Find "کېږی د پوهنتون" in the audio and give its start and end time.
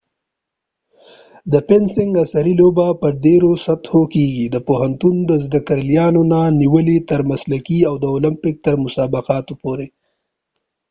4.13-5.15